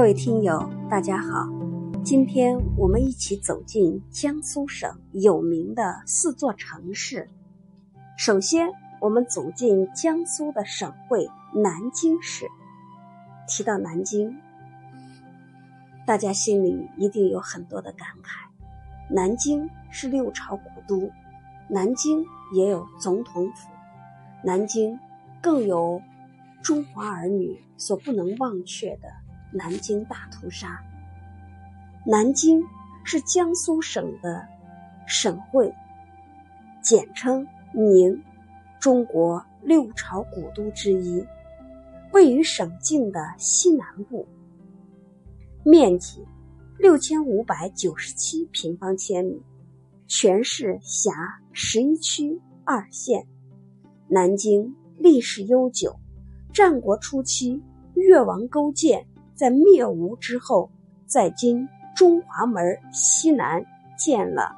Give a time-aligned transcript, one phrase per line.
[0.00, 1.46] 各位听友，大家好，
[2.02, 7.28] 今天我们一起走进江苏省有名的四座城市。
[8.16, 12.46] 首先，我们走进江苏的省会南京市。
[13.46, 14.34] 提到南京，
[16.06, 18.48] 大家心里一定有很多的感慨。
[19.14, 21.10] 南京是六朝古都，
[21.68, 22.24] 南京
[22.54, 23.68] 也有总统府，
[24.42, 24.98] 南京
[25.42, 26.00] 更有
[26.62, 29.10] 中华儿女所不能忘却的。
[29.52, 30.80] 南京大屠杀。
[32.06, 32.62] 南京
[33.04, 34.46] 是江苏省的
[35.06, 35.72] 省会，
[36.82, 38.22] 简称宁，
[38.78, 41.24] 中国六朝古都之一，
[42.12, 44.26] 位于省境的西南部，
[45.64, 46.24] 面积
[46.78, 49.42] 六千五百九十七平方千米，
[50.06, 51.12] 全市辖
[51.52, 53.26] 十一区二县。
[54.08, 56.00] 南京历史悠久，
[56.52, 57.62] 战国初期
[57.94, 59.06] 越王勾践。
[59.40, 60.70] 在灭吴之后，
[61.06, 63.64] 在今中华门西南
[63.96, 64.54] 建了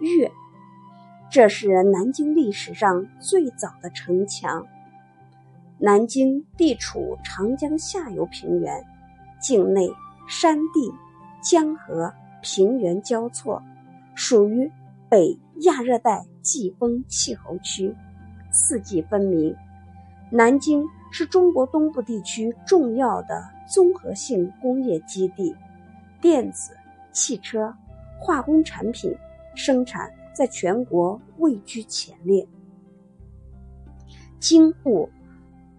[0.00, 0.32] 岳，
[1.30, 4.66] 这是南京历史上最早的城墙。
[5.78, 8.84] 南京地处长江下游平原，
[9.40, 9.88] 境内
[10.28, 10.92] 山地、
[11.40, 13.62] 江河、平原交错，
[14.16, 14.72] 属于
[15.08, 17.94] 北亚热带季风气候区，
[18.50, 19.54] 四季分明。
[20.32, 20.84] 南京。
[21.12, 25.54] 是中国东部地区重要的综合性工业基地，
[26.20, 26.72] 电子、
[27.12, 27.72] 汽车、
[28.18, 29.16] 化工产品
[29.54, 32.44] 生产在全国位居前列。
[34.40, 35.08] 京沪、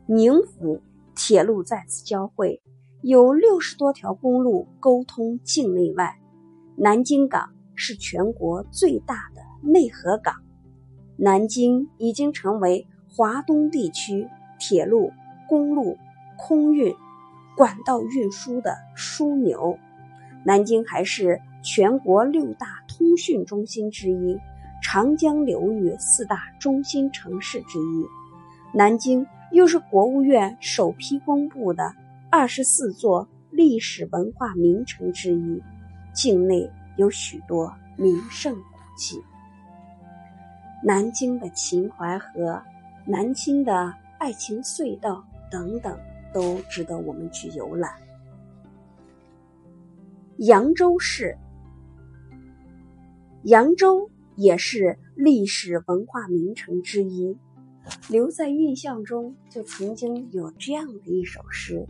[0.06, 0.80] 宁沪
[1.14, 2.62] 铁路在此交汇，
[3.02, 6.18] 有六十多条公路沟通境内外。
[6.78, 10.36] 南京港是全国最大的内河港，
[11.18, 15.12] 南京已经成为华东地区铁路。
[15.50, 15.98] 公路、
[16.38, 16.96] 空运、
[17.56, 19.78] 管道运输的枢纽，
[20.44, 24.40] 南京还是全国六大通讯中心之一，
[24.82, 28.06] 长江流域四大中心城市之一。
[28.74, 31.94] 南京又是国务院首批公布的
[32.30, 35.62] 二十四座历史文化名城之一，
[36.14, 38.62] 境内有许多名胜古
[38.98, 39.22] 迹。
[40.84, 42.60] 南京的秦淮河，
[43.06, 45.24] 南京的爱情隧道。
[45.52, 46.00] 等等，
[46.34, 47.92] 都值得我们去游览。
[50.38, 51.38] 扬州市，
[53.44, 57.38] 扬州也是历史文化名城之一。
[58.10, 61.88] 留在印象中，就曾经有这样的一首诗：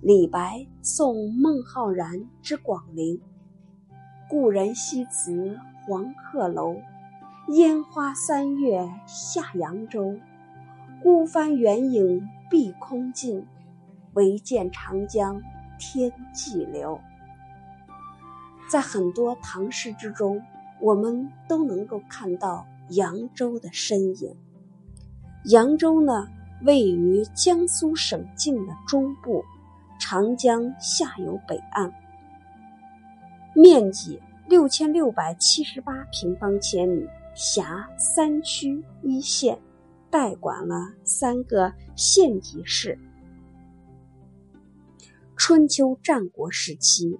[0.00, 3.20] 李白送孟浩然之广陵，
[4.28, 6.76] 故人西辞黄鹤楼，
[7.48, 10.18] 烟花三月下扬州。
[11.02, 13.46] 孤帆远影碧空尽，
[14.14, 15.40] 唯见长江
[15.78, 16.98] 天际流。
[18.68, 20.42] 在很多唐诗之中，
[20.80, 24.34] 我们都能够看到扬州的身影。
[25.44, 26.26] 扬州呢，
[26.62, 29.44] 位于江苏省境的中部，
[30.00, 31.92] 长江下游北岸，
[33.54, 39.58] 面积六千六百七十八平方千米，辖三区一县。
[40.10, 42.96] 代管了三个县级市。
[45.36, 47.18] 春秋战国时期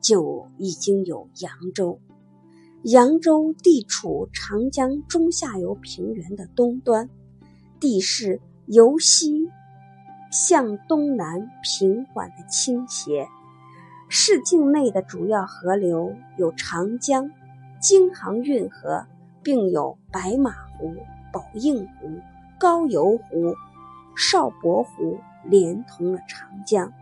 [0.00, 1.98] 就已经有扬州。
[2.82, 7.08] 扬州地处长江中下游平原的东端，
[7.80, 9.48] 地势由西
[10.30, 13.26] 向东南平缓的倾斜。
[14.08, 17.30] 市境内的主要河流有长江、
[17.80, 19.06] 京杭运河，
[19.42, 20.94] 并有白马湖、
[21.32, 22.20] 宝应湖。
[22.60, 23.54] 高邮湖、
[24.14, 26.92] 邵伯湖连通了长江。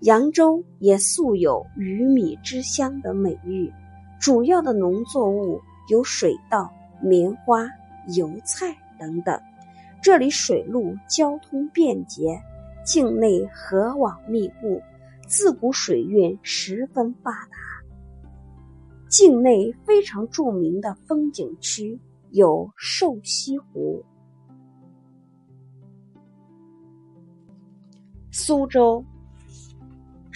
[0.00, 3.72] 扬州也素有“鱼米之乡”的美誉，
[4.20, 7.68] 主要的农作物有水稻、棉花、
[8.16, 9.40] 油菜等等。
[10.02, 12.40] 这里水路交通便捷，
[12.84, 14.80] 境内河网密布，
[15.26, 17.56] 自古水运十分发达。
[19.08, 21.98] 境内非常著名的风景区。
[22.32, 24.04] 有瘦西湖。
[28.30, 29.02] 苏州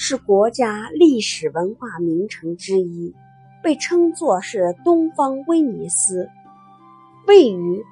[0.03, 3.15] 是国家历史文化名城之一，
[3.63, 6.31] 被称作是东方威尼斯。
[7.27, 7.85] 位于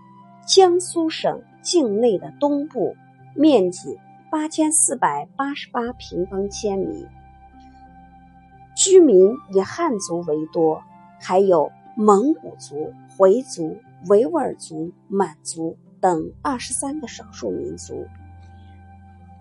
[0.46, 2.96] 江苏省境内的东部，
[3.34, 3.99] 面积
[4.31, 7.06] 八千四百八十八平方千米，
[8.75, 10.82] 居民以汉族为多，
[11.20, 13.76] 还有蒙古族、回族。
[14.08, 18.06] 维吾尔族、满族等二十三个少数民族。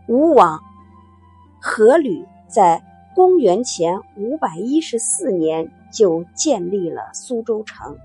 [0.08, 0.60] 吴王
[1.62, 2.84] 阖闾在
[3.16, 7.98] 公元前五百一十四年就建立了苏州城。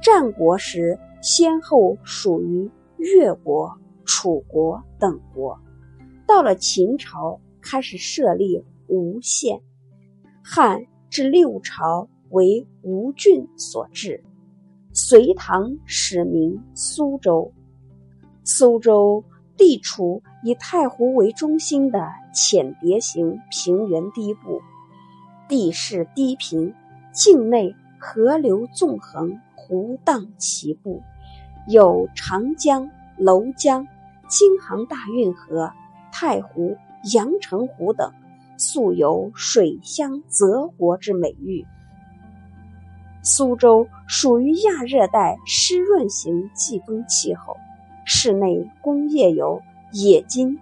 [0.00, 5.58] 战国时，先后属于越国、楚国等国。
[6.26, 9.60] 到了秦朝，开始设立吴县。
[10.42, 14.22] 汉至六朝为吴郡所治。
[14.92, 17.52] 隋唐始名苏州。
[18.44, 19.22] 苏州
[19.58, 24.62] 地处以太湖为中心的浅叠型平原低部，
[25.48, 26.72] 地势低平，
[27.12, 31.02] 境内河流纵横，湖荡齐布，
[31.68, 32.88] 有长江、
[33.18, 33.86] 娄江、
[34.28, 35.70] 京杭大运河、
[36.12, 36.76] 太湖、
[37.12, 38.10] 阳澄湖等。
[38.60, 41.64] 素有“水乡泽国”之美誉。
[43.22, 47.56] 苏州属于亚热带湿润型季风气候，
[48.10, 49.60] 室内工业有
[49.92, 50.58] 冶金、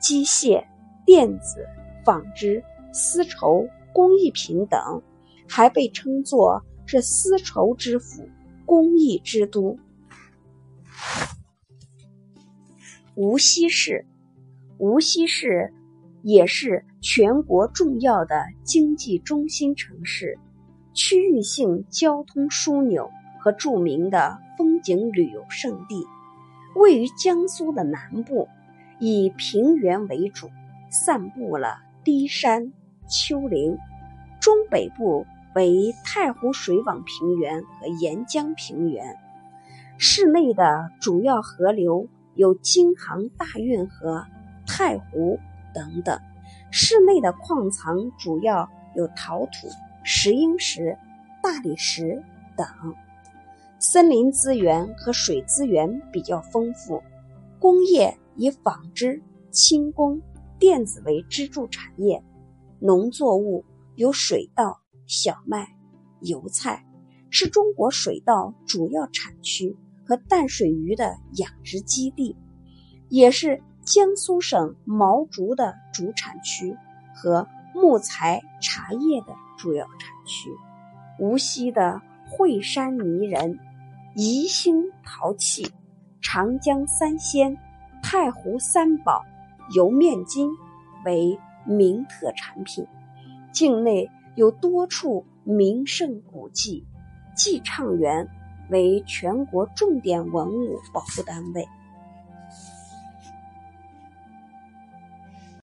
[0.00, 0.64] 机械、
[1.04, 1.68] 电子、
[2.06, 5.02] 纺织、丝绸、工艺品等，
[5.46, 8.26] 还被称作是丝绸之府、
[8.64, 9.78] 工艺之都。
[13.14, 14.06] 无锡市，
[14.78, 15.72] 无锡市。
[16.22, 20.36] 也是全国重要的经济中心城市，
[20.92, 23.08] 区域性交通枢纽
[23.38, 26.04] 和著名的风景旅游胜地。
[26.76, 28.48] 位于江苏的南部，
[28.98, 30.50] 以平原为主，
[30.90, 32.72] 散布了低山
[33.08, 33.76] 丘陵；
[34.40, 39.16] 中北部为太湖水网平原和沿江平原。
[39.98, 44.24] 市内的主要河流有京杭大运河、
[44.66, 45.38] 太湖。
[45.74, 46.18] 等等，
[46.70, 49.68] 市内的矿藏主要有陶土、
[50.02, 50.96] 石英石、
[51.42, 52.22] 大理石
[52.56, 52.66] 等，
[53.88, 57.04] 森林资源和水资源比较丰富，
[57.60, 59.22] 工业以纺织、
[59.52, 60.20] 轻工、
[60.58, 62.20] 电子为支柱产业，
[62.80, 65.68] 农作物有水稻、小麦、
[66.18, 66.84] 油菜，
[67.30, 72.36] 是中国水稻主要产区和淡水鱼的养殖基地，
[73.08, 73.62] 也是。
[73.84, 76.76] 江苏省毛竹的主产区
[77.14, 80.50] 和木材、茶叶的主要产区。
[81.20, 83.60] 无锡的惠山泥人、
[84.18, 85.70] 宜兴陶器、
[86.22, 87.54] 长江三鲜、
[88.02, 89.22] 太湖三宝、
[89.74, 90.48] 油面筋
[91.04, 92.86] 为名特产品。
[93.52, 96.86] 境内有多处名胜古迹，
[97.36, 98.26] 寄畅园
[98.70, 101.68] 为全国重点文物保护单位。